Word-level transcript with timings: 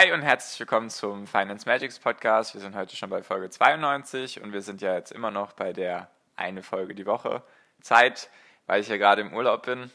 Hi 0.00 0.12
und 0.12 0.22
herzlich 0.22 0.58
willkommen 0.58 0.88
zum 0.88 1.26
Finance 1.26 1.68
Magics 1.68 1.98
Podcast. 1.98 2.54
Wir 2.54 2.62
sind 2.62 2.74
heute 2.74 2.96
schon 2.96 3.10
bei 3.10 3.22
Folge 3.22 3.50
92 3.50 4.40
und 4.40 4.54
wir 4.54 4.62
sind 4.62 4.80
ja 4.80 4.94
jetzt 4.94 5.12
immer 5.12 5.30
noch 5.30 5.52
bei 5.52 5.74
der 5.74 6.08
eine 6.36 6.62
Folge 6.62 6.94
die 6.94 7.04
Woche 7.04 7.42
Zeit, 7.82 8.30
weil 8.66 8.80
ich 8.80 8.88
ja 8.88 8.96
gerade 8.96 9.20
im 9.20 9.34
Urlaub 9.34 9.66
bin. 9.66 9.90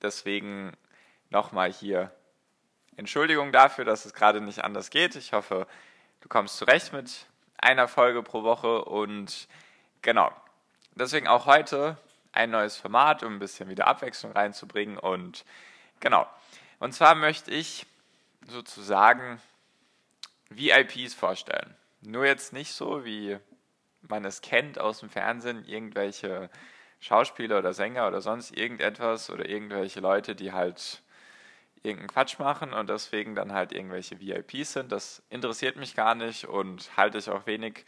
Deswegen 0.00 0.70
nochmal 1.30 1.72
hier 1.72 2.12
Entschuldigung 2.94 3.50
dafür, 3.50 3.84
dass 3.84 4.04
es 4.04 4.14
gerade 4.14 4.40
nicht 4.40 4.62
anders 4.62 4.90
geht. 4.90 5.16
Ich 5.16 5.32
hoffe, 5.32 5.66
du 6.20 6.28
kommst 6.28 6.56
zurecht 6.56 6.92
mit 6.92 7.26
einer 7.58 7.88
Folge 7.88 8.22
pro 8.22 8.44
Woche 8.44 8.84
und 8.84 9.48
genau. 10.02 10.30
Deswegen 10.94 11.26
auch 11.26 11.46
heute 11.46 11.96
ein 12.30 12.52
neues 12.52 12.76
Format, 12.76 13.24
um 13.24 13.34
ein 13.34 13.40
bisschen 13.40 13.68
wieder 13.68 13.88
Abwechslung 13.88 14.30
reinzubringen 14.30 14.98
und 14.98 15.44
genau. 15.98 16.28
Und 16.78 16.92
zwar 16.92 17.16
möchte 17.16 17.50
ich 17.50 17.86
sozusagen 18.48 19.40
VIPs 20.50 21.14
vorstellen. 21.14 21.74
Nur 22.00 22.26
jetzt 22.26 22.52
nicht 22.52 22.72
so, 22.72 23.04
wie 23.04 23.38
man 24.02 24.24
es 24.24 24.40
kennt 24.40 24.78
aus 24.78 25.00
dem 25.00 25.08
Fernsehen, 25.08 25.64
irgendwelche 25.64 26.50
Schauspieler 27.00 27.58
oder 27.58 27.72
Sänger 27.72 28.08
oder 28.08 28.20
sonst 28.20 28.56
irgendetwas 28.56 29.30
oder 29.30 29.48
irgendwelche 29.48 30.00
Leute, 30.00 30.34
die 30.34 30.52
halt 30.52 31.02
irgendeinen 31.82 32.08
Quatsch 32.08 32.38
machen 32.38 32.72
und 32.72 32.88
deswegen 32.88 33.34
dann 33.34 33.52
halt 33.52 33.72
irgendwelche 33.72 34.20
VIPs 34.20 34.74
sind. 34.74 34.92
Das 34.92 35.22
interessiert 35.30 35.76
mich 35.76 35.94
gar 35.94 36.14
nicht 36.14 36.46
und 36.46 36.96
halte 36.96 37.18
ich 37.18 37.28
auch 37.28 37.46
wenig 37.46 37.84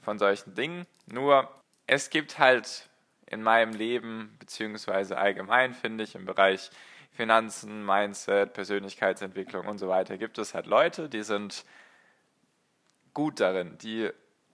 von 0.00 0.18
solchen 0.18 0.54
Dingen. 0.54 0.86
Nur 1.06 1.50
es 1.86 2.10
gibt 2.10 2.38
halt 2.38 2.88
in 3.26 3.42
meinem 3.42 3.72
Leben, 3.72 4.36
beziehungsweise 4.38 5.18
allgemein, 5.18 5.74
finde 5.74 6.04
ich, 6.04 6.14
im 6.14 6.24
Bereich 6.24 6.70
Finanzen, 7.10 7.84
Mindset, 7.84 8.52
Persönlichkeitsentwicklung 8.52 9.66
und 9.66 9.78
so 9.78 9.88
weiter, 9.88 10.18
gibt 10.18 10.38
es 10.38 10.54
halt 10.54 10.66
Leute, 10.66 11.08
die 11.08 11.22
sind 11.22 11.64
gut 13.14 13.40
darin, 13.40 13.76
die 13.78 14.10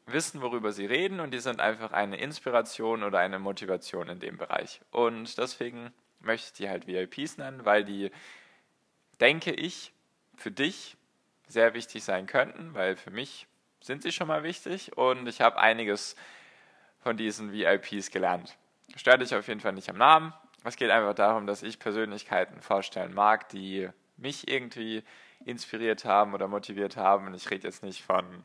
wissen, 0.06 0.40
worüber 0.40 0.72
sie 0.72 0.86
reden 0.86 1.20
und 1.20 1.32
die 1.32 1.38
sind 1.38 1.60
einfach 1.60 1.92
eine 1.92 2.18
Inspiration 2.18 3.02
oder 3.02 3.18
eine 3.18 3.38
Motivation 3.38 4.08
in 4.08 4.20
dem 4.20 4.36
Bereich. 4.36 4.80
Und 4.90 5.38
deswegen 5.38 5.92
möchte 6.20 6.46
ich 6.46 6.52
die 6.54 6.68
halt 6.68 6.86
VIPs 6.86 7.38
nennen, 7.38 7.64
weil 7.64 7.84
die, 7.84 8.10
denke 9.20 9.52
ich, 9.52 9.92
für 10.36 10.50
dich 10.50 10.96
sehr 11.46 11.74
wichtig 11.74 12.04
sein 12.04 12.26
könnten, 12.26 12.74
weil 12.74 12.96
für 12.96 13.10
mich 13.10 13.46
sind 13.80 14.02
sie 14.02 14.12
schon 14.12 14.28
mal 14.28 14.42
wichtig 14.42 14.96
und 14.96 15.26
ich 15.28 15.40
habe 15.40 15.58
einiges 15.58 16.16
von 17.00 17.16
diesen 17.16 17.52
VIPs 17.52 18.10
gelernt. 18.10 18.56
Stört 18.96 19.20
dich 19.20 19.34
auf 19.34 19.46
jeden 19.46 19.60
Fall 19.60 19.72
nicht 19.72 19.90
am 19.90 19.98
Namen, 19.98 20.32
es 20.64 20.76
geht 20.76 20.90
einfach 20.90 21.14
darum, 21.14 21.46
dass 21.46 21.62
ich 21.62 21.78
Persönlichkeiten 21.78 22.60
vorstellen 22.60 23.14
mag, 23.14 23.48
die 23.50 23.88
mich 24.16 24.48
irgendwie 24.48 25.04
inspiriert 25.44 26.04
haben 26.04 26.34
oder 26.34 26.48
motiviert 26.48 26.96
haben. 26.96 27.26
Und 27.26 27.34
ich 27.34 27.50
rede 27.50 27.66
jetzt 27.66 27.82
nicht 27.82 28.02
von 28.02 28.44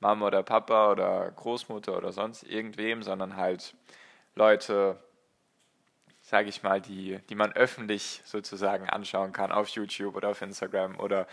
Mama 0.00 0.26
oder 0.26 0.42
Papa 0.42 0.90
oder 0.90 1.30
Großmutter 1.30 1.96
oder 1.96 2.12
sonst 2.12 2.42
irgendwem, 2.42 3.02
sondern 3.02 3.36
halt 3.36 3.74
Leute, 4.34 4.98
sage 6.22 6.48
ich 6.48 6.62
mal, 6.62 6.80
die, 6.80 7.20
die 7.28 7.34
man 7.34 7.52
öffentlich 7.52 8.22
sozusagen 8.24 8.88
anschauen 8.88 9.32
kann 9.32 9.52
auf 9.52 9.68
YouTube 9.68 10.16
oder 10.16 10.30
auf 10.30 10.42
Instagram 10.42 10.98
oder 10.98 11.26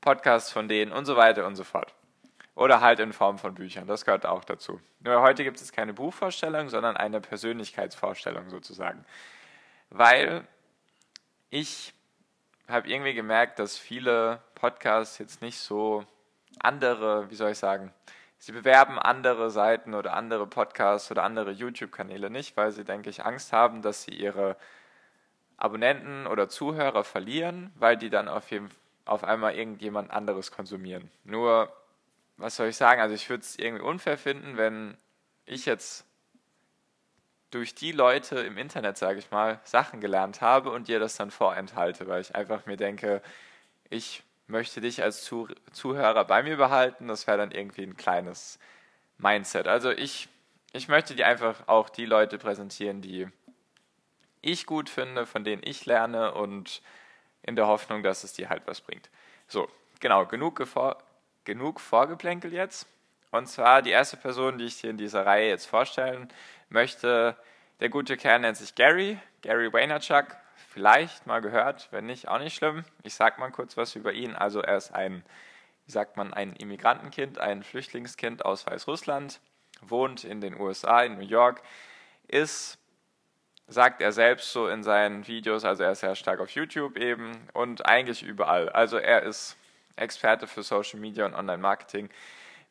Podcasts 0.00 0.52
von 0.52 0.68
denen 0.68 0.92
und 0.92 1.06
so 1.06 1.16
weiter 1.16 1.46
und 1.46 1.56
so 1.56 1.64
fort. 1.64 1.94
Oder 2.60 2.82
halt 2.82 3.00
in 3.00 3.14
Form 3.14 3.38
von 3.38 3.54
Büchern, 3.54 3.86
das 3.86 4.04
gehört 4.04 4.26
auch 4.26 4.44
dazu. 4.44 4.82
Nur 4.98 5.22
heute 5.22 5.44
gibt 5.44 5.58
es 5.58 5.72
keine 5.72 5.94
Buchvorstellung, 5.94 6.68
sondern 6.68 6.94
eine 6.94 7.18
Persönlichkeitsvorstellung 7.22 8.50
sozusagen. 8.50 9.06
Weil 9.88 10.46
ich 11.48 11.94
habe 12.68 12.86
irgendwie 12.86 13.14
gemerkt, 13.14 13.60
dass 13.60 13.78
viele 13.78 14.42
Podcasts 14.54 15.16
jetzt 15.16 15.40
nicht 15.40 15.58
so 15.58 16.04
andere, 16.58 17.30
wie 17.30 17.34
soll 17.34 17.52
ich 17.52 17.58
sagen, 17.58 17.94
sie 18.36 18.52
bewerben 18.52 18.98
andere 18.98 19.50
Seiten 19.50 19.94
oder 19.94 20.12
andere 20.12 20.46
Podcasts 20.46 21.10
oder 21.10 21.22
andere 21.22 21.52
YouTube-Kanäle 21.52 22.28
nicht, 22.28 22.58
weil 22.58 22.72
sie, 22.72 22.84
denke 22.84 23.08
ich, 23.08 23.24
Angst 23.24 23.54
haben, 23.54 23.80
dass 23.80 24.02
sie 24.02 24.12
ihre 24.12 24.58
Abonnenten 25.56 26.26
oder 26.26 26.50
Zuhörer 26.50 27.04
verlieren, 27.04 27.72
weil 27.76 27.96
die 27.96 28.10
dann 28.10 28.28
auf, 28.28 28.50
jeden, 28.50 28.70
auf 29.06 29.24
einmal 29.24 29.54
irgendjemand 29.54 30.10
anderes 30.10 30.52
konsumieren. 30.52 31.10
Nur 31.24 31.74
was 32.40 32.56
soll 32.56 32.68
ich 32.68 32.76
sagen? 32.76 33.00
Also 33.00 33.14
ich 33.14 33.28
würde 33.28 33.42
es 33.42 33.58
irgendwie 33.58 33.84
unfair 33.84 34.18
finden, 34.18 34.56
wenn 34.56 34.96
ich 35.46 35.66
jetzt 35.66 36.04
durch 37.50 37.74
die 37.74 37.92
Leute 37.92 38.40
im 38.40 38.56
Internet, 38.56 38.96
sage 38.96 39.18
ich 39.18 39.30
mal, 39.30 39.60
Sachen 39.64 40.00
gelernt 40.00 40.40
habe 40.40 40.70
und 40.70 40.88
dir 40.88 41.00
das 41.00 41.16
dann 41.16 41.30
vorenthalte, 41.30 42.06
weil 42.06 42.20
ich 42.20 42.34
einfach 42.34 42.66
mir 42.66 42.76
denke, 42.76 43.22
ich 43.88 44.22
möchte 44.46 44.80
dich 44.80 45.02
als 45.02 45.24
Zuhörer 45.24 46.24
bei 46.24 46.42
mir 46.42 46.56
behalten. 46.56 47.08
Das 47.08 47.26
wäre 47.26 47.38
dann 47.38 47.50
irgendwie 47.50 47.82
ein 47.82 47.96
kleines 47.96 48.58
Mindset. 49.18 49.66
Also 49.66 49.90
ich, 49.90 50.28
ich 50.72 50.88
möchte 50.88 51.14
dir 51.14 51.26
einfach 51.26 51.66
auch 51.66 51.88
die 51.88 52.06
Leute 52.06 52.38
präsentieren, 52.38 53.02
die 53.02 53.28
ich 54.42 54.66
gut 54.66 54.88
finde, 54.88 55.26
von 55.26 55.44
denen 55.44 55.62
ich 55.64 55.86
lerne 55.86 56.32
und 56.32 56.82
in 57.42 57.56
der 57.56 57.66
Hoffnung, 57.66 58.02
dass 58.02 58.24
es 58.24 58.32
dir 58.32 58.48
halt 58.48 58.62
was 58.66 58.80
bringt. 58.80 59.10
So, 59.48 59.68
genau, 59.98 60.26
genug 60.26 60.56
genug 61.44 61.80
Vorgeplänkel 61.80 62.52
jetzt. 62.52 62.86
Und 63.30 63.46
zwar 63.46 63.82
die 63.82 63.90
erste 63.90 64.16
Person, 64.16 64.58
die 64.58 64.64
ich 64.64 64.80
dir 64.80 64.90
in 64.90 64.96
dieser 64.96 65.24
Reihe 65.24 65.48
jetzt 65.48 65.66
vorstellen 65.66 66.28
möchte. 66.68 67.36
Der 67.80 67.88
gute 67.88 68.16
Kerl 68.16 68.40
nennt 68.40 68.56
sich 68.56 68.74
Gary, 68.74 69.18
Gary 69.42 69.72
Vaynerchuk. 69.72 70.36
Vielleicht 70.68 71.26
mal 71.26 71.40
gehört, 71.40 71.88
wenn 71.90 72.06
nicht, 72.06 72.28
auch 72.28 72.38
nicht 72.38 72.54
schlimm. 72.54 72.84
Ich 73.02 73.14
sag 73.14 73.38
mal 73.38 73.50
kurz 73.50 73.76
was 73.76 73.94
über 73.94 74.12
ihn. 74.12 74.36
Also 74.36 74.60
er 74.60 74.76
ist 74.76 74.92
ein, 74.92 75.24
wie 75.86 75.92
sagt 75.92 76.16
man, 76.16 76.34
ein 76.34 76.54
Immigrantenkind, 76.54 77.38
ein 77.38 77.62
Flüchtlingskind 77.62 78.44
aus 78.44 78.66
Weißrussland, 78.66 79.40
wohnt 79.80 80.24
in 80.24 80.40
den 80.40 80.60
USA, 80.60 81.02
in 81.02 81.14
New 81.14 81.26
York, 81.26 81.62
ist, 82.28 82.78
sagt 83.66 84.00
er 84.00 84.12
selbst 84.12 84.52
so 84.52 84.68
in 84.68 84.82
seinen 84.82 85.26
Videos, 85.26 85.64
also 85.64 85.82
er 85.82 85.92
ist 85.92 86.00
sehr 86.00 86.14
stark 86.14 86.40
auf 86.40 86.50
YouTube 86.50 86.96
eben 86.96 87.48
und 87.52 87.86
eigentlich 87.86 88.22
überall. 88.22 88.68
Also 88.68 88.98
er 88.98 89.22
ist 89.22 89.56
Experte 89.96 90.46
für 90.46 90.62
Social 90.62 91.00
Media 91.00 91.26
und 91.26 91.34
Online-Marketing. 91.34 92.08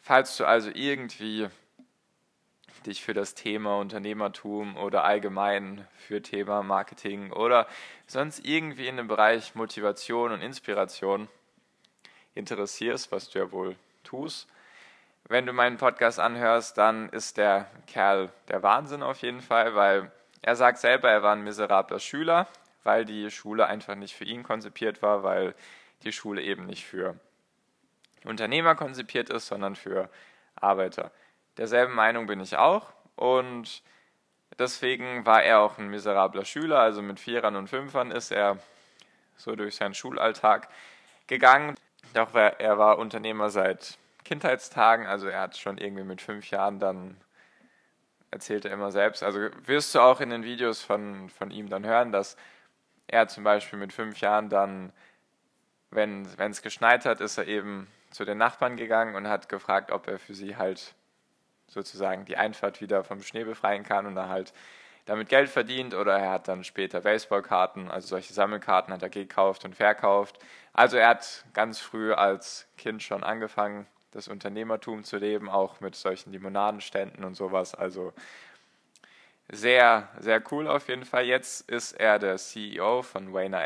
Falls 0.01 0.37
du 0.37 0.45
also 0.45 0.69
irgendwie 0.73 1.47
dich 2.85 3.03
für 3.03 3.13
das 3.13 3.35
Thema 3.35 3.77
Unternehmertum 3.77 4.77
oder 4.77 5.03
allgemein 5.03 5.87
für 5.97 6.21
Thema 6.21 6.63
Marketing 6.63 7.31
oder 7.31 7.67
sonst 8.07 8.45
irgendwie 8.45 8.87
in 8.87 8.97
dem 8.97 9.07
Bereich 9.07 9.55
Motivation 9.55 10.31
und 10.31 10.41
Inspiration 10.41 11.27
interessierst, 12.35 13.11
was 13.11 13.29
du 13.29 13.39
ja 13.39 13.51
wohl 13.51 13.75
tust, 14.03 14.47
wenn 15.27 15.45
du 15.45 15.53
meinen 15.53 15.77
Podcast 15.77 16.19
anhörst, 16.19 16.77
dann 16.77 17.09
ist 17.09 17.37
der 17.37 17.67
Kerl 17.85 18.31
der 18.47 18.63
Wahnsinn 18.63 19.03
auf 19.03 19.21
jeden 19.21 19.41
Fall, 19.41 19.75
weil 19.75 20.11
er 20.41 20.55
sagt 20.55 20.79
selber, 20.79 21.09
er 21.09 21.21
war 21.21 21.35
ein 21.35 21.43
miserabler 21.43 21.99
Schüler, 21.99 22.47
weil 22.83 23.05
die 23.05 23.29
Schule 23.29 23.67
einfach 23.67 23.95
nicht 23.95 24.15
für 24.15 24.23
ihn 24.23 24.41
konzipiert 24.41 25.01
war, 25.01 25.21
weil 25.21 25.53
die 26.03 26.11
Schule 26.11 26.41
eben 26.41 26.65
nicht 26.65 26.85
für 26.85 27.19
Unternehmer 28.25 28.75
konzipiert 28.75 29.29
ist, 29.29 29.47
sondern 29.47 29.75
für 29.75 30.09
Arbeiter. 30.55 31.11
Derselben 31.57 31.93
Meinung 31.93 32.25
bin 32.25 32.39
ich 32.39 32.57
auch 32.57 32.91
und 33.15 33.83
deswegen 34.57 35.25
war 35.25 35.43
er 35.43 35.59
auch 35.59 35.77
ein 35.77 35.89
miserabler 35.89 36.45
Schüler, 36.45 36.79
also 36.79 37.01
mit 37.01 37.19
Vierern 37.19 37.55
und 37.55 37.67
Fünfern 37.67 38.11
ist 38.11 38.31
er 38.31 38.57
so 39.37 39.55
durch 39.55 39.75
seinen 39.75 39.93
Schulalltag 39.93 40.69
gegangen. 41.27 41.75
Doch 42.13 42.33
er 42.33 42.77
war 42.77 42.97
Unternehmer 42.97 43.49
seit 43.49 43.97
Kindheitstagen, 44.25 45.05
also 45.05 45.27
er 45.27 45.41
hat 45.41 45.57
schon 45.57 45.77
irgendwie 45.77 46.03
mit 46.03 46.21
fünf 46.21 46.49
Jahren 46.49 46.79
dann 46.79 47.17
erzählt 48.31 48.65
er 48.65 48.71
immer 48.71 48.91
selbst. 48.91 49.23
Also 49.23 49.49
wirst 49.65 49.95
du 49.95 49.99
auch 49.99 50.21
in 50.21 50.29
den 50.29 50.43
Videos 50.43 50.81
von, 50.81 51.29
von 51.29 51.51
ihm 51.51 51.69
dann 51.69 51.85
hören, 51.85 52.11
dass 52.11 52.37
er 53.07 53.27
zum 53.27 53.43
Beispiel 53.43 53.79
mit 53.79 53.91
fünf 53.91 54.19
Jahren 54.21 54.49
dann 54.49 54.93
wenn 55.91 56.25
es 56.37 56.61
geschneit 56.61 57.05
hat, 57.05 57.21
ist 57.21 57.37
er 57.37 57.47
eben 57.47 57.87
zu 58.11 58.25
den 58.25 58.37
Nachbarn 58.37 58.75
gegangen 58.75 59.15
und 59.15 59.27
hat 59.27 59.49
gefragt, 59.49 59.91
ob 59.91 60.07
er 60.07 60.19
für 60.19 60.33
sie 60.33 60.57
halt 60.57 60.93
sozusagen 61.67 62.25
die 62.25 62.37
Einfahrt 62.37 62.81
wieder 62.81 63.03
vom 63.03 63.21
Schnee 63.21 63.43
befreien 63.43 63.83
kann 63.83 64.05
und 64.05 64.15
da 64.15 64.27
halt 64.27 64.53
damit 65.05 65.29
Geld 65.29 65.49
verdient 65.49 65.95
oder 65.95 66.17
er 66.19 66.31
hat 66.31 66.47
dann 66.47 66.63
später 66.63 67.01
Baseballkarten, 67.01 67.89
also 67.89 68.07
solche 68.07 68.33
Sammelkarten 68.33 68.93
hat 68.93 69.01
er 69.01 69.09
gekauft 69.09 69.65
und 69.65 69.75
verkauft. 69.75 70.37
Also 70.73 70.97
er 70.97 71.09
hat 71.09 71.45
ganz 71.53 71.79
früh 71.79 72.13
als 72.13 72.67
Kind 72.77 73.01
schon 73.01 73.23
angefangen, 73.23 73.87
das 74.11 74.27
Unternehmertum 74.27 75.03
zu 75.03 75.17
leben, 75.17 75.49
auch 75.49 75.79
mit 75.79 75.95
solchen 75.95 76.31
Limonadenständen 76.31 77.23
und 77.23 77.35
sowas. 77.35 77.73
Also 77.73 78.13
sehr, 79.51 80.07
sehr 80.19 80.41
cool 80.51 80.67
auf 80.67 80.87
jeden 80.89 81.05
Fall. 81.05 81.25
Jetzt 81.25 81.69
ist 81.69 81.93
er 81.93 82.19
der 82.19 82.37
CEO 82.37 83.01
von 83.01 83.33
Wayner 83.33 83.63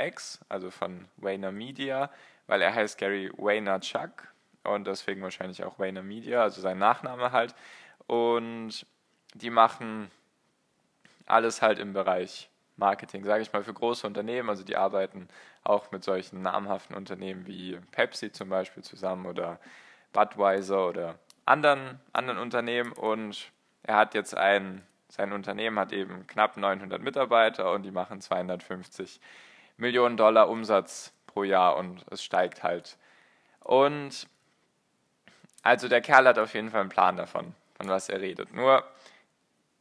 also 0.49 0.71
von 0.71 1.07
Wayner 1.17 1.51
Media, 1.51 2.09
weil 2.47 2.61
er 2.61 2.73
heißt 2.73 2.97
Gary 2.97 3.31
Vaynerchuk 3.35 4.33
und 4.63 4.87
deswegen 4.87 5.21
wahrscheinlich 5.21 5.63
auch 5.63 5.79
Wayner 5.79 6.03
Media, 6.03 6.41
also 6.41 6.61
sein 6.61 6.77
Nachname 6.77 7.31
halt. 7.31 7.53
Und 8.07 8.85
die 9.33 9.49
machen 9.49 10.09
alles 11.25 11.61
halt 11.61 11.79
im 11.79 11.93
Bereich 11.93 12.49
Marketing, 12.75 13.23
sage 13.23 13.43
ich 13.43 13.53
mal, 13.53 13.63
für 13.63 13.73
große 13.73 14.05
Unternehmen. 14.07 14.49
Also 14.49 14.63
die 14.63 14.75
arbeiten 14.75 15.27
auch 15.63 15.91
mit 15.91 16.03
solchen 16.03 16.41
namhaften 16.41 16.95
Unternehmen 16.95 17.45
wie 17.45 17.79
Pepsi 17.91 18.31
zum 18.31 18.49
Beispiel 18.49 18.83
zusammen 18.83 19.25
oder 19.25 19.59
Budweiser 20.11 20.87
oder 20.87 21.19
anderen, 21.45 21.99
anderen 22.13 22.39
Unternehmen. 22.39 22.91
Und 22.91 23.51
er 23.83 23.97
hat 23.97 24.15
jetzt 24.15 24.35
ein, 24.35 24.81
sein 25.13 25.31
Unternehmen 25.31 25.77
hat 25.77 25.93
eben 25.93 26.25
knapp 26.25 26.57
900 26.57 26.99
Mitarbeiter 26.99 27.71
und 27.71 27.83
die 27.83 27.91
machen 27.91 28.19
250 28.19 29.21
Millionen 29.77 30.17
Dollar 30.17 30.49
Umsatz 30.49 31.13
pro 31.27 31.43
Jahr 31.43 31.77
und 31.77 32.03
es 32.09 32.23
steigt 32.23 32.63
halt. 32.63 32.97
Und 33.59 34.27
also 35.61 35.87
der 35.87 36.01
Kerl 36.01 36.27
hat 36.27 36.39
auf 36.39 36.55
jeden 36.55 36.71
Fall 36.71 36.81
einen 36.81 36.89
Plan 36.89 37.15
davon, 37.15 37.53
von 37.75 37.89
was 37.89 38.09
er 38.09 38.21
redet. 38.21 38.55
Nur 38.55 38.83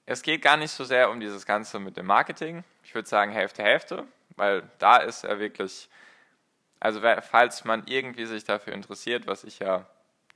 es 0.05 0.20
geht 0.20 0.43
gar 0.43 0.58
nicht 0.58 0.70
so 0.70 0.84
sehr 0.84 1.08
um 1.08 1.19
dieses 1.19 1.46
Ganze 1.46 1.79
mit 1.79 1.96
dem 1.96 2.06
Marketing. 2.06 2.62
Ich 2.84 2.94
würde 2.94 3.08
sagen 3.08 3.32
Hälfte, 3.32 3.62
Hälfte, 3.62 4.05
weil 4.37 4.69
da 4.81 4.99
ist 4.99 5.25
er 5.25 5.38
wirklich, 5.38 5.88
also 6.79 7.00
falls 7.23 7.64
man 7.64 7.84
irgendwie 7.87 8.26
sich 8.26 8.44
dafür 8.44 8.75
interessiert, 8.75 9.26
was 9.26 9.44
ich 9.44 9.61
ja 9.61 9.87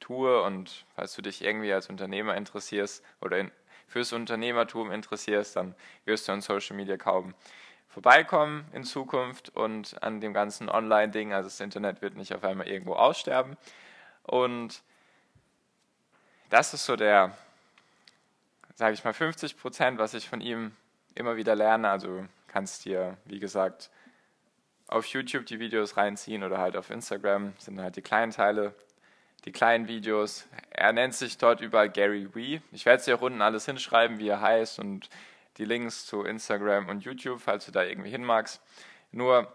tue 0.01 0.41
und 0.41 0.87
falls 0.95 1.15
du 1.15 1.21
dich 1.21 1.45
irgendwie 1.45 1.75
als 1.75 1.91
Unternehmer 1.91 2.35
interessierst 2.35 3.05
oder 3.21 3.39
in, 3.39 3.51
fürs 3.87 4.13
Unternehmertum 4.13 4.91
interessierst, 4.91 5.57
dann 5.57 5.75
wirst 6.05 6.29
du 6.29 6.33
an 6.33 6.41
Social 6.41 6.77
Media 6.77 6.97
kaum 6.97 7.35
vorbeikommen 7.89 8.67
in 8.73 8.85
Zukunft 8.85 9.49
und 9.57 10.03
an 10.03 10.21
dem 10.21 10.35
ganzen 10.35 10.69
Online-Ding. 10.69 11.33
Also 11.33 11.49
das 11.49 11.61
Internet 11.61 12.03
wird 12.03 12.17
nicht 12.17 12.35
auf 12.35 12.45
einmal 12.45 12.69
irgendwo 12.69 12.95
aussterben. 12.95 13.57
Und 14.23 14.83
das 16.51 16.75
ist 16.75 16.85
so 16.85 16.97
der, 16.97 17.37
sage 18.75 18.95
ich 18.95 19.05
mal, 19.05 19.15
50 19.15 19.57
Prozent, 19.57 19.99
was 19.99 20.15
ich 20.15 20.29
von 20.29 20.41
ihm 20.41 20.73
immer 21.15 21.37
wieder 21.37 21.55
lerne. 21.55 21.89
Also 21.89 22.27
kannst 22.49 22.85
dir, 22.85 23.17
wie 23.25 23.39
gesagt, 23.39 23.91
auf 24.89 25.07
YouTube 25.07 25.47
die 25.47 25.59
Videos 25.59 25.97
reinziehen 25.97 26.45
oder 26.45 26.59
halt 26.59 26.77
auf 26.77 26.91
Instagram 26.91 27.55
sind 27.59 27.81
halt 27.81 27.97
die 27.97 28.03
kleinen 28.03 28.33
Teile, 28.33 28.75
die 29.47 29.53
kleinen 29.53 29.89
Videos. 29.89 30.49
Er 30.71 30.93
nennt 30.93 31.15
sich 31.15 31.39
dort 31.39 31.61
überall 31.61 31.89
Gary 31.89 32.35
Wee. 32.35 32.61
Ich 32.73 32.85
werde 32.85 33.01
es 33.01 33.09
auch 33.09 33.23
unten 33.23 33.41
alles 33.41 33.65
hinschreiben, 33.65 34.19
wie 34.19 34.29
er 34.29 34.41
heißt 34.41 34.79
und 34.81 35.09
die 35.57 35.65
Links 35.65 36.05
zu 36.05 36.25
Instagram 36.25 36.89
und 36.89 37.05
YouTube, 37.05 37.41
falls 37.41 37.65
du 37.65 37.73
da 37.73 37.83
irgendwie 37.83 38.11
hin 38.11 38.25
magst. 38.25 38.61
Nur 39.13 39.51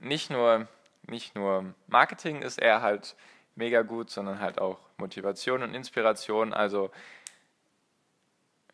nicht 0.00 0.30
nur 0.30 0.68
nicht 1.06 1.34
nur 1.34 1.74
Marketing 1.86 2.42
ist 2.42 2.60
er 2.60 2.82
halt 2.82 3.16
mega 3.54 3.82
gut, 3.82 4.10
sondern 4.10 4.40
halt 4.40 4.60
auch 4.60 4.78
Motivation 4.96 5.62
und 5.62 5.74
Inspiration. 5.74 6.52
Also 6.52 6.90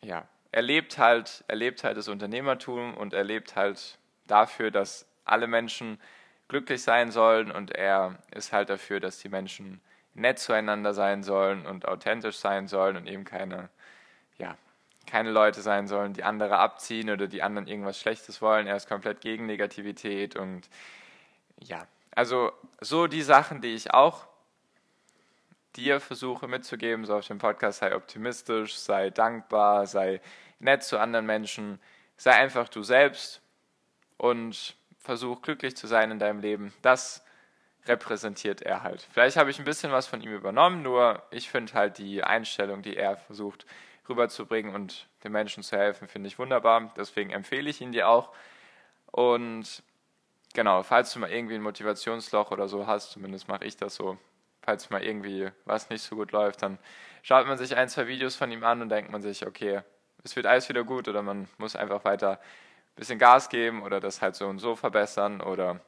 ja, 0.01 0.27
er 0.51 0.61
lebt 0.61 0.97
halt, 0.97 1.43
er 1.47 1.55
lebt 1.55 1.83
halt 1.83 1.97
das 1.97 2.07
Unternehmertum 2.07 2.95
und 2.95 3.13
er 3.13 3.23
lebt 3.23 3.55
halt 3.55 3.97
dafür, 4.27 4.71
dass 4.71 5.07
alle 5.25 5.47
Menschen 5.47 5.99
glücklich 6.47 6.81
sein 6.81 7.11
sollen 7.11 7.51
und 7.51 7.71
er 7.71 8.17
ist 8.31 8.53
halt 8.53 8.69
dafür, 8.69 8.99
dass 8.99 9.19
die 9.19 9.29
Menschen 9.29 9.81
nett 10.17 10.39
zueinander 10.39 10.93
sein 10.93 11.23
sollen 11.23 11.65
und 11.65 11.87
authentisch 11.87 12.37
sein 12.37 12.67
sollen 12.67 12.97
und 12.97 13.07
eben 13.07 13.23
keine, 13.23 13.69
ja, 14.37 14.57
keine 15.05 15.31
Leute 15.31 15.61
sein 15.61 15.87
sollen, 15.87 16.13
die 16.13 16.23
andere 16.23 16.57
abziehen 16.57 17.09
oder 17.09 17.27
die 17.27 17.43
anderen 17.43 17.67
irgendwas 17.67 17.99
Schlechtes 17.99 18.41
wollen. 18.41 18.67
Er 18.67 18.75
ist 18.75 18.89
komplett 18.89 19.21
gegen 19.21 19.45
Negativität 19.45 20.35
und 20.35 20.69
ja, 21.59 21.87
also 22.11 22.51
so 22.81 23.07
die 23.07 23.21
Sachen, 23.21 23.61
die 23.61 23.73
ich 23.73 23.93
auch 23.93 24.27
dir 25.75 25.99
versuche 25.99 26.47
mitzugeben, 26.47 27.05
so 27.05 27.15
auf 27.15 27.27
dem 27.27 27.37
Podcast, 27.37 27.79
sei 27.79 27.95
optimistisch, 27.95 28.75
sei 28.75 29.11
dankbar, 29.11 29.85
sei 29.85 30.19
nett 30.59 30.83
zu 30.83 30.99
anderen 30.99 31.27
Menschen, 31.27 31.79
sei 32.17 32.31
einfach 32.31 32.67
du 32.69 32.81
selbst 32.81 33.41
und 34.17 34.75
versuch 34.97 35.43
glücklich 35.43 35.77
zu 35.77 35.85
sein 35.85 36.09
in 36.09 36.17
deinem 36.17 36.39
Leben. 36.39 36.73
Das 36.81 37.23
repräsentiert 37.87 38.61
er 38.61 38.83
halt. 38.83 39.07
Vielleicht 39.11 39.37
habe 39.37 39.49
ich 39.49 39.59
ein 39.59 39.65
bisschen 39.65 39.91
was 39.91 40.07
von 40.07 40.21
ihm 40.21 40.33
übernommen, 40.33 40.81
nur 40.81 41.23
ich 41.31 41.49
finde 41.49 41.73
halt 41.73 41.97
die 41.97 42.23
Einstellung, 42.23 42.81
die 42.81 42.95
er 42.95 43.17
versucht 43.17 43.65
rüberzubringen 44.09 44.73
und 44.73 45.07
den 45.23 45.31
Menschen 45.31 45.63
zu 45.63 45.77
helfen, 45.77 46.07
finde 46.07 46.27
ich 46.27 46.39
wunderbar. 46.39 46.93
Deswegen 46.95 47.31
empfehle 47.31 47.69
ich 47.69 47.81
ihn 47.81 47.91
dir 47.91 48.07
auch. 48.07 48.33
Und 49.11 49.83
genau, 50.53 50.83
falls 50.83 51.11
du 51.13 51.19
mal 51.19 51.31
irgendwie 51.31 51.55
ein 51.55 51.61
Motivationsloch 51.61 52.51
oder 52.51 52.67
so 52.67 52.87
hast, 52.87 53.11
zumindest 53.11 53.47
mache 53.47 53.65
ich 53.65 53.77
das 53.77 53.95
so, 53.95 54.17
falls 54.61 54.89
mal 54.89 55.03
irgendwie 55.03 55.49
was 55.65 55.89
nicht 55.89 56.01
so 56.01 56.15
gut 56.15 56.31
läuft, 56.31 56.61
dann 56.61 56.77
schaut 57.23 57.47
man 57.47 57.57
sich 57.57 57.75
ein, 57.75 57.89
zwei 57.89 58.07
Videos 58.07 58.35
von 58.35 58.51
ihm 58.51 58.63
an 58.63 58.81
und 58.81 58.89
denkt 58.89 59.11
man 59.11 59.21
sich, 59.21 59.45
okay, 59.45 59.81
es 60.23 60.35
wird 60.35 60.45
alles 60.45 60.67
wieder 60.69 60.83
gut 60.83 61.07
oder 61.07 61.21
man 61.21 61.47
muss 61.57 61.75
einfach 61.75 62.03
weiter 62.05 62.31
ein 62.31 62.95
bisschen 62.95 63.19
Gas 63.19 63.49
geben 63.49 63.83
oder 63.83 63.99
das 63.99 64.21
halt 64.21 64.35
so 64.35 64.47
und 64.47 64.59
so 64.59 64.75
verbessern 64.75 65.41
oder 65.41 65.81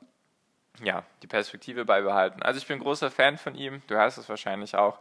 ja, 0.83 1.03
die 1.21 1.27
Perspektive 1.27 1.85
beibehalten. 1.85 2.41
Also 2.41 2.59
ich 2.59 2.67
bin 2.67 2.79
großer 2.79 3.11
Fan 3.11 3.37
von 3.37 3.55
ihm, 3.55 3.81
du 3.87 3.95
hörst 3.95 4.17
es 4.17 4.29
wahrscheinlich 4.29 4.75
auch 4.75 4.99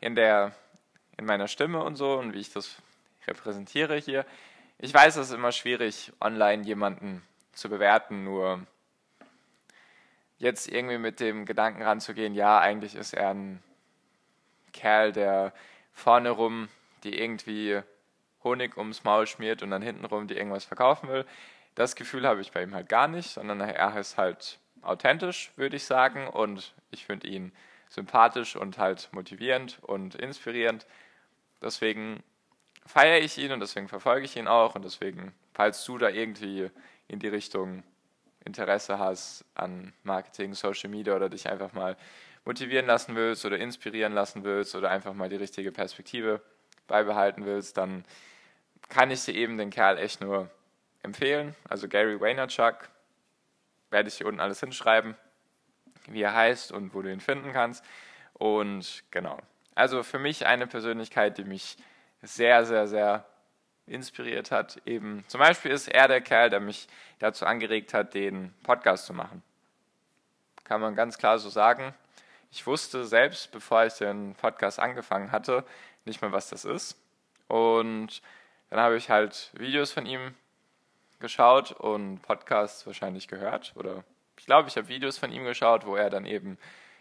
in 0.00 0.14
der 0.14 0.52
in 1.16 1.26
meiner 1.26 1.48
Stimme 1.48 1.82
und 1.82 1.96
so 1.96 2.14
und 2.14 2.34
wie 2.34 2.40
ich 2.40 2.52
das 2.52 2.76
repräsentiere 3.26 3.96
hier. 3.96 4.26
Ich 4.78 4.92
weiß, 4.92 5.16
es 5.16 5.28
ist 5.28 5.34
immer 5.34 5.52
schwierig, 5.52 6.12
online 6.20 6.64
jemanden 6.64 7.22
zu 7.52 7.68
bewerten, 7.68 8.24
nur 8.24 8.66
jetzt 10.38 10.68
irgendwie 10.68 10.98
mit 10.98 11.20
dem 11.20 11.46
Gedanken 11.46 11.82
ranzugehen, 11.82 12.34
ja, 12.34 12.58
eigentlich 12.58 12.96
ist 12.96 13.14
er 13.14 13.30
ein 13.30 13.62
Kerl, 14.72 15.12
der 15.12 15.52
vorne 15.92 16.30
rum 16.30 16.68
die 17.04 17.18
irgendwie 17.18 17.82
Honig 18.42 18.76
ums 18.76 19.04
Maul 19.04 19.26
schmiert 19.26 19.62
und 19.62 19.70
dann 19.70 19.82
hinten 19.82 20.04
rum 20.04 20.26
die 20.26 20.36
irgendwas 20.36 20.64
verkaufen 20.64 21.08
will. 21.08 21.24
Das 21.74 21.96
Gefühl 21.96 22.26
habe 22.26 22.40
ich 22.40 22.52
bei 22.52 22.62
ihm 22.62 22.74
halt 22.74 22.88
gar 22.88 23.08
nicht, 23.08 23.30
sondern 23.30 23.60
er 23.60 23.96
ist 23.98 24.16
halt 24.16 24.58
authentisch, 24.84 25.52
würde 25.56 25.76
ich 25.76 25.84
sagen, 25.84 26.28
und 26.28 26.74
ich 26.90 27.04
finde 27.04 27.26
ihn 27.28 27.52
sympathisch 27.88 28.56
und 28.56 28.78
halt 28.78 29.08
motivierend 29.12 29.78
und 29.82 30.14
inspirierend. 30.14 30.86
Deswegen 31.62 32.22
feiere 32.86 33.20
ich 33.20 33.38
ihn 33.38 33.52
und 33.52 33.60
deswegen 33.60 33.88
verfolge 33.88 34.24
ich 34.26 34.36
ihn 34.36 34.48
auch 34.48 34.74
und 34.74 34.84
deswegen, 34.84 35.32
falls 35.52 35.84
du 35.84 35.98
da 35.98 36.08
irgendwie 36.08 36.70
in 37.08 37.18
die 37.18 37.28
Richtung 37.28 37.82
Interesse 38.44 38.98
hast 38.98 39.44
an 39.54 39.92
Marketing, 40.02 40.54
Social 40.54 40.90
Media 40.90 41.16
oder 41.16 41.28
dich 41.28 41.48
einfach 41.48 41.72
mal 41.72 41.96
motivieren 42.44 42.86
lassen 42.86 43.16
willst 43.16 43.44
oder 43.46 43.58
inspirieren 43.58 44.12
lassen 44.12 44.44
willst 44.44 44.74
oder 44.74 44.90
einfach 44.90 45.14
mal 45.14 45.28
die 45.28 45.36
richtige 45.36 45.72
Perspektive 45.72 46.42
beibehalten 46.86 47.46
willst, 47.46 47.78
dann 47.78 48.04
kann 48.90 49.10
ich 49.10 49.24
dir 49.24 49.34
eben 49.34 49.56
den 49.56 49.70
Kerl 49.70 49.98
echt 49.98 50.20
nur 50.20 50.50
empfehlen. 51.02 51.54
Also 51.68 51.88
Gary 51.88 52.20
Vaynerchuk, 52.20 52.90
werde 53.94 54.08
ich 54.08 54.16
hier 54.16 54.26
unten 54.26 54.40
alles 54.40 54.58
hinschreiben, 54.58 55.16
wie 56.08 56.20
er 56.20 56.34
heißt 56.34 56.72
und 56.72 56.92
wo 56.94 57.00
du 57.00 57.10
ihn 57.10 57.20
finden 57.20 57.52
kannst. 57.52 57.84
Und 58.34 59.04
genau. 59.12 59.38
Also 59.76 60.02
für 60.02 60.18
mich 60.18 60.46
eine 60.46 60.66
Persönlichkeit, 60.66 61.38
die 61.38 61.44
mich 61.44 61.76
sehr, 62.20 62.66
sehr, 62.66 62.88
sehr 62.88 63.24
inspiriert 63.86 64.50
hat. 64.50 64.82
Eben 64.84 65.24
zum 65.28 65.38
Beispiel 65.38 65.70
ist 65.70 65.86
er 65.86 66.08
der 66.08 66.20
Kerl, 66.20 66.50
der 66.50 66.58
mich 66.58 66.88
dazu 67.20 67.46
angeregt 67.46 67.94
hat, 67.94 68.14
den 68.14 68.52
Podcast 68.64 69.06
zu 69.06 69.14
machen. 69.14 69.42
Kann 70.64 70.80
man 70.80 70.96
ganz 70.96 71.16
klar 71.16 71.38
so 71.38 71.48
sagen. 71.48 71.94
Ich 72.50 72.66
wusste 72.66 73.04
selbst, 73.04 73.52
bevor 73.52 73.84
ich 73.84 73.94
den 73.94 74.34
Podcast 74.34 74.80
angefangen 74.80 75.30
hatte, 75.30 75.64
nicht 76.04 76.20
mehr, 76.20 76.32
was 76.32 76.48
das 76.48 76.64
ist. 76.64 76.98
Und 77.46 78.22
dann 78.70 78.80
habe 78.80 78.96
ich 78.96 79.08
halt 79.08 79.50
Videos 79.54 79.92
von 79.92 80.04
ihm 80.06 80.34
geschaut 81.24 81.72
und 81.72 82.20
Podcasts 82.20 82.86
wahrscheinlich 82.86 83.28
gehört. 83.28 83.72
Oder 83.76 84.04
ich 84.38 84.44
glaube, 84.44 84.68
ich 84.68 84.76
habe 84.76 84.88
Videos 84.88 85.16
von 85.16 85.32
ihm 85.32 85.44
geschaut, 85.44 85.86
wo 85.86 85.96
er 85.96 86.10
dann 86.10 86.26
eben 86.26 86.58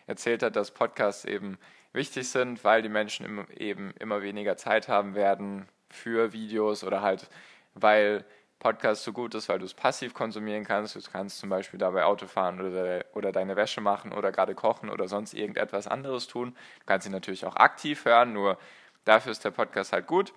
erzählt 0.08 0.44
hat, 0.44 0.56
dass 0.56 0.72
Podcasts 0.72 1.26
eben 1.26 1.58
wichtig 1.92 2.30
sind, 2.30 2.64
weil 2.64 2.82
die 2.82 2.90
Menschen 2.90 3.46
eben 3.58 3.92
immer 4.00 4.22
weniger 4.22 4.56
Zeit 4.56 4.88
haben 4.88 5.14
werden 5.14 5.68
für 5.90 6.32
Videos 6.32 6.86
oder 6.86 7.02
halt, 7.02 7.30
weil 7.74 8.24
Podcast 8.60 9.04
so 9.04 9.12
gut 9.12 9.36
ist, 9.36 9.50
weil 9.50 9.60
du 9.60 9.66
es 9.66 9.74
passiv 9.74 10.14
konsumieren 10.14 10.64
kannst. 10.64 10.96
Du 10.96 11.02
kannst 11.12 11.40
zum 11.40 11.50
Beispiel 11.50 11.78
dabei 11.78 12.06
Auto 12.06 12.28
fahren 12.28 12.62
oder, 12.62 13.04
oder 13.14 13.34
deine 13.34 13.58
Wäsche 13.58 13.82
machen 13.82 14.14
oder 14.14 14.32
gerade 14.32 14.56
kochen 14.56 14.90
oder 14.90 15.10
sonst 15.10 15.34
irgendetwas 15.34 15.86
anderes 15.86 16.28
tun. 16.28 16.56
Du 16.80 16.86
kannst 16.86 17.06
ihn 17.06 17.12
natürlich 17.12 17.46
auch 17.46 17.58
aktiv 17.58 18.06
hören, 18.06 18.32
nur 18.32 18.58
dafür 19.04 19.34
ist 19.34 19.44
der 19.44 19.52
Podcast 19.52 19.92
halt 19.92 20.08
gut. 20.08 20.34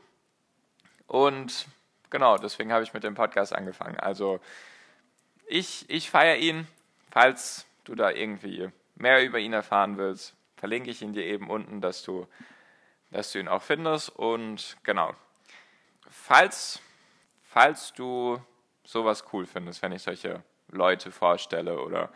Und 1.06 1.66
genau, 2.16 2.38
deswegen 2.38 2.72
habe 2.72 2.82
ich 2.82 2.94
mit 2.94 3.04
dem 3.04 3.14
Podcast 3.14 3.54
angefangen. 3.54 4.00
Also 4.00 4.40
ich, 5.46 5.84
ich 5.90 6.08
feiere 6.08 6.36
ihn. 6.36 6.66
Falls 7.10 7.66
du 7.84 7.94
da 7.94 8.10
irgendwie 8.10 8.70
mehr 8.94 9.22
über 9.22 9.38
ihn 9.38 9.52
erfahren 9.52 9.98
willst, 9.98 10.34
verlinke 10.56 10.90
ich 10.90 11.02
ihn 11.02 11.12
dir 11.12 11.26
eben 11.26 11.50
unten, 11.50 11.82
dass 11.82 12.02
du, 12.02 12.26
dass 13.10 13.32
du 13.32 13.38
ihn 13.38 13.48
auch 13.48 13.60
findest. 13.60 14.08
Und 14.08 14.78
genau, 14.82 15.14
falls, 16.08 16.80
falls 17.42 17.92
du 17.92 18.40
sowas 18.82 19.24
cool 19.34 19.44
findest, 19.44 19.82
wenn 19.82 19.92
ich 19.92 20.02
solche 20.02 20.42
Leute 20.68 21.12
vorstelle 21.12 21.82
oder 21.82 22.10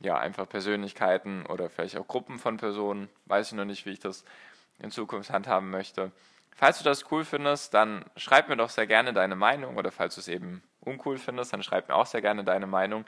ja, 0.00 0.18
einfach 0.18 0.48
Persönlichkeiten 0.48 1.46
oder 1.46 1.70
vielleicht 1.70 1.96
auch 1.96 2.08
Gruppen 2.08 2.40
von 2.40 2.56
Personen, 2.56 3.08
weiß 3.26 3.52
ich 3.52 3.52
noch 3.52 3.66
nicht, 3.66 3.86
wie 3.86 3.90
ich 3.90 4.00
das 4.00 4.24
in 4.80 4.90
Zukunft 4.90 5.30
handhaben 5.30 5.70
möchte. 5.70 6.10
Falls 6.54 6.78
du 6.78 6.84
das 6.84 7.10
cool 7.10 7.24
findest, 7.24 7.74
dann 7.74 8.04
schreib 8.16 8.48
mir 8.48 8.56
doch 8.56 8.70
sehr 8.70 8.86
gerne 8.86 9.12
deine 9.12 9.36
Meinung 9.36 9.76
oder 9.76 9.90
falls 9.90 10.14
du 10.14 10.20
es 10.20 10.28
eben 10.28 10.62
uncool 10.80 11.18
findest, 11.18 11.52
dann 11.52 11.62
schreib 11.62 11.88
mir 11.88 11.94
auch 11.94 12.06
sehr 12.06 12.20
gerne 12.20 12.44
deine 12.44 12.66
Meinung. 12.66 13.04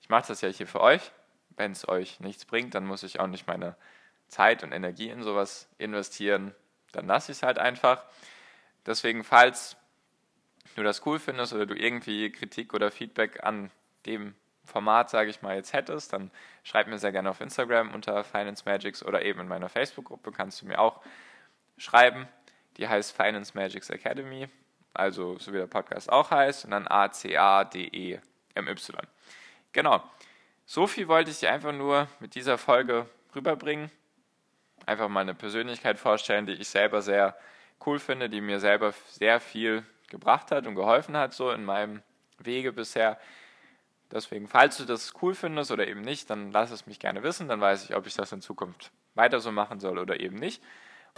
Ich 0.00 0.08
mache 0.08 0.28
das 0.28 0.40
ja 0.40 0.48
hier 0.48 0.66
für 0.66 0.80
euch. 0.80 1.12
Wenn 1.56 1.72
es 1.72 1.88
euch 1.88 2.20
nichts 2.20 2.44
bringt, 2.44 2.74
dann 2.74 2.86
muss 2.86 3.02
ich 3.02 3.20
auch 3.20 3.26
nicht 3.26 3.46
meine 3.46 3.76
Zeit 4.28 4.62
und 4.62 4.72
Energie 4.72 5.08
in 5.08 5.22
sowas 5.22 5.68
investieren. 5.78 6.54
Dann 6.92 7.06
lasse 7.06 7.32
ich 7.32 7.38
es 7.38 7.42
halt 7.42 7.58
einfach. 7.58 8.04
Deswegen, 8.86 9.24
falls 9.24 9.76
du 10.76 10.82
das 10.82 11.04
cool 11.06 11.18
findest 11.18 11.52
oder 11.52 11.66
du 11.66 11.74
irgendwie 11.74 12.30
Kritik 12.30 12.74
oder 12.74 12.90
Feedback 12.90 13.44
an 13.44 13.70
dem 14.06 14.34
Format, 14.64 15.10
sage 15.10 15.30
ich 15.30 15.42
mal, 15.42 15.56
jetzt 15.56 15.72
hättest, 15.72 16.12
dann 16.12 16.30
schreib 16.62 16.86
mir 16.86 16.98
sehr 16.98 17.12
gerne 17.12 17.30
auf 17.30 17.40
Instagram 17.40 17.94
unter 17.94 18.22
Finance 18.22 18.64
Magics 18.66 19.02
oder 19.02 19.22
eben 19.22 19.40
in 19.40 19.48
meiner 19.48 19.68
Facebook-Gruppe 19.68 20.30
kannst 20.30 20.62
du 20.62 20.66
mir 20.66 20.78
auch 20.78 21.00
schreiben. 21.78 22.28
Die 22.78 22.88
heißt 22.88 23.14
Finance 23.14 23.52
Magics 23.54 23.90
Academy, 23.90 24.48
also 24.94 25.38
so 25.38 25.52
wie 25.52 25.58
der 25.58 25.66
Podcast 25.66 26.10
auch 26.10 26.30
heißt, 26.30 26.64
und 26.64 26.70
dann 26.70 26.86
A-C-A-D-E-M-Y. 26.88 28.20
Genau. 29.72 30.02
So 30.64 30.86
viel 30.86 31.08
wollte 31.08 31.30
ich 31.30 31.40
dir 31.40 31.50
einfach 31.50 31.72
nur 31.72 32.08
mit 32.20 32.34
dieser 32.34 32.58
Folge 32.58 33.06
rüberbringen. 33.34 33.90
Einfach 34.86 35.08
mal 35.08 35.20
eine 35.20 35.34
Persönlichkeit 35.34 35.98
vorstellen, 35.98 36.46
die 36.46 36.52
ich 36.52 36.68
selber 36.68 37.02
sehr 37.02 37.36
cool 37.84 37.98
finde, 37.98 38.28
die 38.28 38.40
mir 38.40 38.60
selber 38.60 38.92
sehr 39.08 39.40
viel 39.40 39.84
gebracht 40.08 40.50
hat 40.50 40.66
und 40.66 40.74
geholfen 40.74 41.16
hat, 41.16 41.32
so 41.34 41.50
in 41.50 41.64
meinem 41.64 42.02
Wege 42.38 42.72
bisher. 42.72 43.18
Deswegen, 44.10 44.48
falls 44.48 44.78
du 44.78 44.84
das 44.84 45.12
cool 45.20 45.34
findest 45.34 45.70
oder 45.70 45.86
eben 45.86 46.00
nicht, 46.00 46.30
dann 46.30 46.50
lass 46.50 46.70
es 46.70 46.86
mich 46.86 46.98
gerne 46.98 47.22
wissen. 47.22 47.48
Dann 47.48 47.60
weiß 47.60 47.84
ich, 47.84 47.94
ob 47.94 48.06
ich 48.06 48.14
das 48.14 48.32
in 48.32 48.40
Zukunft 48.40 48.90
weiter 49.14 49.40
so 49.40 49.52
machen 49.52 49.80
soll 49.80 49.98
oder 49.98 50.20
eben 50.20 50.36
nicht. 50.36 50.62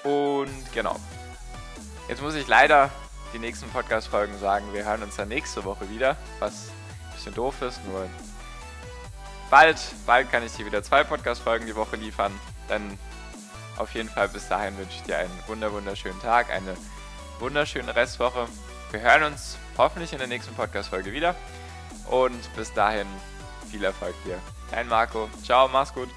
Und 0.02 0.72
genau. 0.72 0.96
Jetzt 2.10 2.22
muss 2.22 2.34
ich 2.34 2.48
leider 2.48 2.90
die 3.32 3.38
nächsten 3.38 3.70
Podcast-Folgen 3.70 4.36
sagen. 4.40 4.72
Wir 4.72 4.84
hören 4.84 5.00
uns 5.04 5.14
dann 5.14 5.28
nächste 5.28 5.62
Woche 5.64 5.88
wieder, 5.90 6.16
was 6.40 6.70
ein 7.06 7.14
bisschen 7.14 7.34
doof 7.34 7.62
ist. 7.62 7.78
Nur 7.86 8.08
bald, 9.48 9.76
bald 10.06 10.28
kann 10.32 10.44
ich 10.44 10.50
dir 10.50 10.66
wieder 10.66 10.82
zwei 10.82 11.04
Podcast-Folgen 11.04 11.66
die 11.66 11.76
Woche 11.76 11.94
liefern. 11.94 12.32
Dann 12.66 12.98
auf 13.76 13.94
jeden 13.94 14.08
Fall 14.08 14.28
bis 14.28 14.48
dahin 14.48 14.76
wünsche 14.76 14.96
ich 14.96 15.02
dir 15.04 15.18
einen 15.18 15.30
wunderschönen 15.46 16.20
Tag, 16.20 16.50
eine 16.50 16.76
wunderschöne 17.38 17.94
Restwoche. 17.94 18.48
Wir 18.90 19.00
hören 19.02 19.22
uns 19.22 19.56
hoffentlich 19.78 20.12
in 20.12 20.18
der 20.18 20.26
nächsten 20.26 20.52
Podcast-Folge 20.56 21.12
wieder. 21.12 21.36
Und 22.08 22.56
bis 22.56 22.72
dahin 22.72 23.06
viel 23.70 23.84
Erfolg 23.84 24.16
dir. 24.24 24.40
Dein 24.72 24.88
Marco. 24.88 25.30
Ciao, 25.44 25.68
mach's 25.68 25.94
gut. 25.94 26.08